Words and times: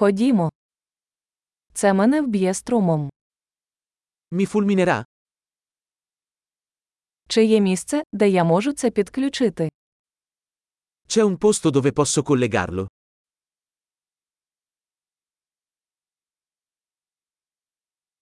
Ходімо. 0.00 0.50
Це 1.72 1.92
мене 1.92 2.22
вб'є 2.22 2.54
струмом. 2.54 3.10
Mi 4.32 4.46
fulminerà? 4.46 5.04
Чи 7.28 7.44
є 7.44 7.60
місце, 7.60 8.02
де 8.12 8.28
я 8.28 8.44
можу 8.44 8.72
це 8.72 8.90
підключити? 8.90 9.70
C'è 11.08 11.22
un 11.24 11.36
posto 11.38 11.70
dove 11.70 11.92
posso 11.92 12.22
collegarlo? 12.22 12.88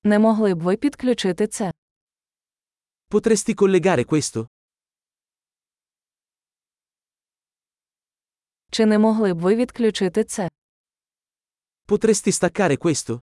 Не 0.04 0.18
могли 0.18 0.54
б 0.54 0.62
ви 0.62 0.76
підключити 0.76 1.46
це? 1.46 1.72
Potresti 3.10 3.54
collegare 3.54 4.04
questo? 4.04 4.46
Чи 8.70 8.86
не 8.86 8.98
могли 8.98 9.34
б 9.34 9.38
ви 9.38 9.56
відключити 9.56 10.24
це? 10.24 10.48
Potresti 11.92 12.32
staccare 12.32 12.76
questo? 12.76 13.18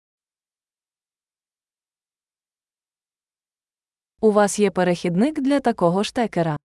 У 4.21 4.31
вас 4.31 4.59
є 4.59 4.71
перехідник 4.71 5.41
для 5.41 5.61
такого 5.61 6.05
штекера. 6.05 6.57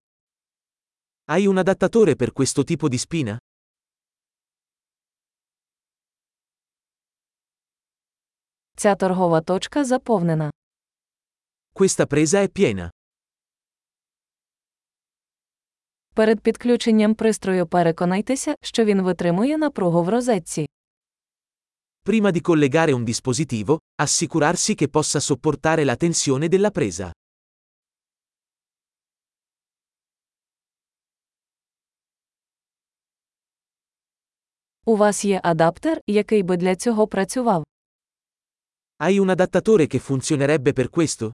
Hai 1.32 1.48
un 1.48 1.58
adattatore 1.58 2.16
per 2.16 2.32
questo 2.32 2.64
tipo 2.64 2.88
di 2.88 2.98
spina? 2.98 3.38
Ця 8.76 8.96
торгова 8.96 9.42
точка 9.42 9.84
заповнена. 9.84 10.50
Questa 11.74 12.06
presa 12.06 12.40
è 12.42 12.50
piena. 12.50 12.90
Перед 16.16 16.42
підключенням 16.42 17.16
пристрою 17.16 17.68
переконайтеся, 17.68 18.56
що 18.62 18.86
він 18.86 19.02
витримує 19.02 19.58
напругу 19.58 20.04
в 20.04 20.10
розетці. 20.10 20.70
Prima 22.09 22.31
di 22.31 22.41
collegare 22.41 22.93
un 22.93 23.05
dispositivo, 23.05 23.79
assicurarsi 23.95 24.75
che 24.75 24.89
possa 24.89 25.21
sopportare 25.21 25.85
la 25.85 25.97
tensione 25.97 26.49
della 26.49 26.71
presa. 26.71 27.11
У 34.87 34.97
вас 34.97 35.25
є 35.25 35.41
адаптер, 35.45 36.01
який 36.07 36.43
би 36.43 36.57
для 36.57 36.77
цього 36.77 37.07
працював. 37.07 37.65
Hai 38.99 39.21
un 39.21 39.31
adattatore 39.31 39.87
che 39.87 39.99
funzionerebbe 39.99 40.73
per 40.73 40.89
questo? 40.91 41.33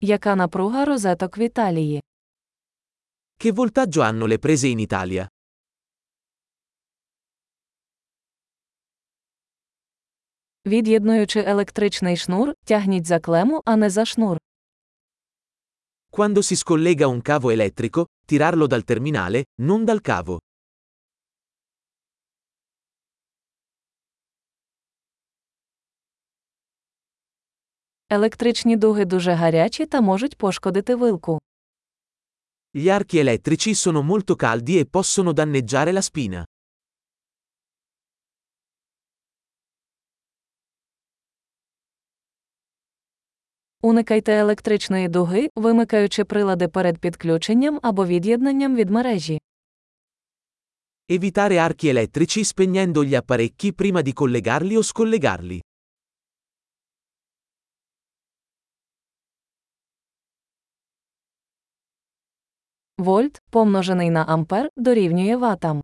Яка 0.00 0.36
напруга 0.36 0.84
розеток 0.84 1.38
в 1.38 1.40
Італії? 1.40 2.02
Che 3.40 3.52
voltaggio 3.52 4.02
hanno 4.02 4.26
le 4.26 4.38
prese 4.38 4.66
in 4.68 4.78
Italia? 4.78 5.28
Від'єднуючи 10.66 11.40
електричний 11.40 12.16
шнур, 12.16 12.54
тягніть 12.64 13.06
за 13.06 13.20
клему, 13.20 13.62
а 13.64 13.76
не 13.76 13.90
за 13.90 14.04
шнур. 14.04 14.38
Quando 16.12 16.42
si 16.42 16.56
scollega 16.56 17.06
un 17.08 17.20
cavo 17.20 17.50
elettrico, 17.50 18.06
tirarlo 18.26 18.66
dal 18.66 18.82
terminale, 18.82 19.44
non 19.60 19.84
dal 19.84 20.00
cavo. 20.00 20.38
Електричні 28.10 28.76
дуги 28.76 29.04
дуже 29.04 29.32
гарячі 29.32 29.86
та 29.86 30.00
можуть 30.00 30.38
пошкодити 30.38 30.94
вилку. 30.94 31.38
Gli 32.70 32.90
archi 32.90 33.18
elettrici 33.18 33.74
sono 33.74 34.02
molto 34.02 34.36
caldi 34.36 34.78
e 34.78 34.86
possono 34.86 35.32
danneggiare 35.32 35.92
la 35.92 36.00
spina. 36.00 36.44
Уникайте 43.82 44.32
електричної 44.32 45.08
дуги, 45.08 45.48
вимикаючи 45.56 46.24
прилади 46.24 46.68
перед 46.68 46.98
підключенням 46.98 47.80
або 47.82 48.06
від'єднанням 48.06 48.76
від 48.76 48.90
мережі. 48.90 49.38
Evitare 51.08 51.58
archi 51.68 51.88
elettrici 51.88 52.44
spegnendo 52.44 53.04
gli 53.04 53.14
apparecchi 53.14 53.72
prima 53.72 54.02
di 54.02 54.12
collegarli 54.12 54.76
o 54.76 54.82
scollegarli. 54.82 55.60
Вольт, 63.00 63.42
помножений 63.50 64.10
на 64.10 64.24
ампер, 64.24 64.70
дорівнює 64.76 65.36
ватам. 65.36 65.82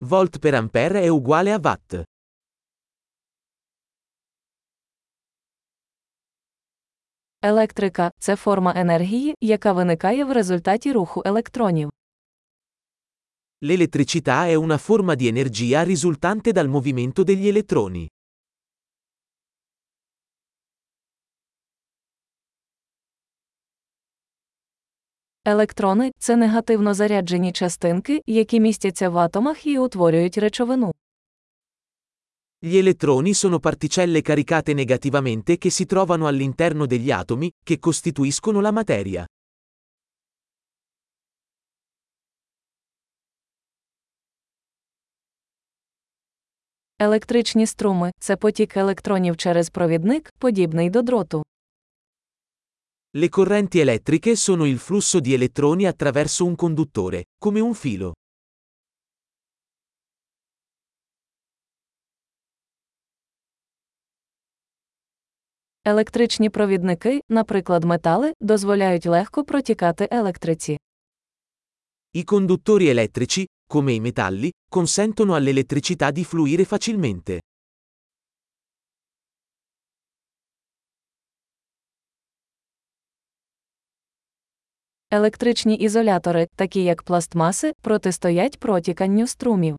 Volt 0.00 0.38
per 0.40 0.54
ampere 0.54 1.00
è 1.02 1.08
uguale 1.08 1.52
a 1.52 1.58
watt. 1.58 2.04
Електрика 7.42 8.10
це 8.18 8.36
форма 8.36 8.72
енергії, 8.76 9.34
яка 9.40 9.72
виникає 9.72 10.24
в 10.24 10.32
результаті 10.32 10.92
руху 10.92 11.22
електронів. 11.26 11.90
L'elettricità 13.62 14.46
è 14.46 14.54
una 14.54 14.78
forma 14.78 15.14
di 15.14 15.28
energia 15.28 15.82
risultante 15.82 16.52
dal 16.52 16.68
movimento 16.68 17.22
degli 17.24 17.48
elettroni. 17.48 18.08
Електрони 25.47 26.11
це 26.19 26.35
негативно 26.35 26.93
заряджені 26.93 27.51
частинки, 27.51 28.21
які 28.25 28.59
містяться 28.59 29.09
в 29.09 29.17
атомах 29.17 29.65
і 29.65 29.79
утворюють 29.79 30.37
речовину. 30.37 30.91
Gli 32.63 32.77
elettroni 32.77 33.33
sono 33.33 33.59
particelle 33.59 34.21
caricate 34.21 34.73
negativamente 34.73 35.57
che 35.61 35.69
si 35.69 35.85
trovano 35.85 36.25
all'interno 36.27 36.85
degli 36.87 37.11
atomi, 37.11 37.51
che 37.67 37.75
costituiscono 37.79 38.59
la 38.61 38.71
materia. 38.71 39.25
Електричні 46.99 47.65
струми 47.65 48.11
це 48.19 48.35
потік 48.35 48.77
електронів 48.77 49.37
через 49.37 49.69
провідник, 49.69 50.33
подібний 50.39 50.89
до 50.89 51.01
дроту. 51.01 51.43
Le 53.14 53.28
correnti 53.28 53.80
elettriche 53.80 54.36
sono 54.36 54.64
il 54.66 54.78
flusso 54.78 55.18
di 55.18 55.34
elettroni 55.34 55.84
attraverso 55.84 56.44
un 56.44 56.54
conduttore, 56.54 57.24
come 57.38 57.58
un 57.60 57.74
filo. 57.74 58.12
Електричні 65.84 66.50
провідники, 66.50 67.20
наприклад, 67.28 67.84
метали, 67.84 68.32
дозволяють 68.40 69.06
легко 69.06 69.44
протікати 69.44 70.08
електриці. 70.10 70.78
I 72.14 72.24
conduttori 72.24 72.88
elettrici, 72.88 73.44
come 73.72 73.92
i 73.92 74.00
metalli, 74.00 74.50
consentono 74.68 75.34
all'elettricità 75.34 76.10
di 76.10 76.24
fluire 76.24 76.64
facilmente. 76.64 77.40
Електричні 85.15 85.75
ізолятори, 85.75 86.47
такі 86.55 86.83
як 86.83 87.03
пластмаси, 87.03 87.73
протистоять 87.81 88.59
протіканню 88.59 89.27
струмів. 89.27 89.77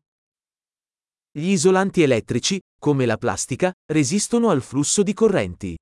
Gli 1.35 1.51
isolanti 1.57 2.01
elettrici, 2.03 2.59
come 2.85 3.05
la 3.05 3.17
plastica, 3.17 3.71
resistono 3.91 4.49
al 4.49 4.61
flusso 4.61 5.03
di 5.03 5.13
correnti. 5.13 5.75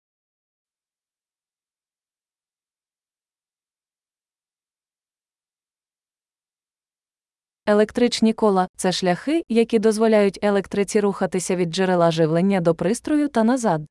Електричні 7.65 8.33
кола 8.33 8.67
це 8.77 8.91
шляхи, 8.91 9.43
які 9.49 9.79
дозволяють 9.79 10.39
електриці 10.41 10.99
рухатися 10.99 11.55
від 11.55 11.69
джерела 11.69 12.11
живлення 12.11 12.61
до 12.61 12.75
пристрою 12.75 13.29
та 13.29 13.43
назад. 13.43 13.81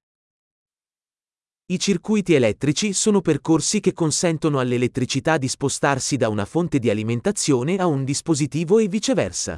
I 1.71 1.77
circuiti 1.77 2.33
elettrici 2.33 2.94
sono 2.94 3.21
percorsi 3.21 3.80
che 3.80 3.94
consentono 3.94 4.60
all'elettricità 4.60 5.38
di 5.38 5.48
spostarsi 5.48 6.18
da 6.18 6.27
una 6.27 6.45
fonte 6.45 6.80
di 6.80 6.89
alimentazione 6.89 7.75
a 7.77 7.86
un 7.86 8.04
dispositivo 8.04 8.80
e 8.80 8.88
viceversa. 8.88 9.56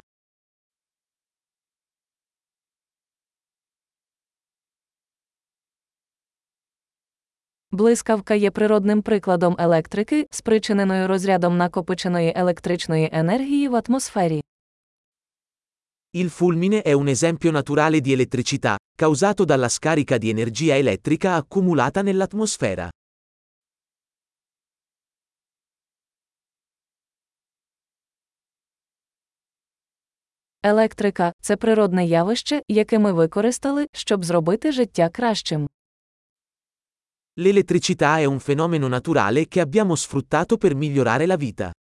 Блискавка 7.74 8.34
є 8.34 8.50
природним 8.50 9.02
прикладом 9.02 9.56
електрики, 9.58 10.26
спричиненою 10.30 11.08
розрядом 11.08 11.56
накопиченої 11.56 12.32
електричної 12.36 13.10
енергії 13.12 13.68
в 13.68 13.82
атмосфері. 13.88 14.42
Il 16.16 16.28
fulmine 16.28 16.82
è 16.82 16.92
un 16.92 17.08
esempio 17.08 17.50
naturale 17.50 18.00
di 18.00 18.12
elettricità, 18.12 18.76
causato 18.94 19.44
dalla 19.44 19.68
scarica 19.68 20.18
di 20.18 20.28
energia 20.28 20.76
elettrica 20.76 21.34
accumulata 21.34 22.02
nell'atmosfera. 22.02 22.90
Електрика 30.64 31.32
це 31.40 31.56
природне 31.56 32.06
явище, 32.06 32.62
яке 32.68 32.98
ми 32.98 33.12
використали, 33.12 33.86
щоб 33.92 34.24
зробити 34.24 34.72
життя 34.72 35.08
кращим. 35.08 35.68
L'elettricità 37.36 38.18
è 38.18 38.24
un 38.24 38.40
fenomeno 38.40 38.88
naturale 38.88 39.48
che 39.48 39.60
abbiamo 39.60 39.94
sfruttato 39.94 40.58
per 40.58 40.74
migliorare 40.74 41.26
la 41.26 41.36
vita. 41.36 41.72